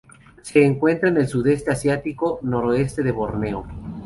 Se 0.41 0.65
encuentra 0.65 1.09
en 1.09 1.17
el 1.17 1.27
Sudeste 1.27 1.69
asiático: 1.71 2.39
noroeste 2.41 3.03
de 3.03 3.11
Borneo. 3.11 3.67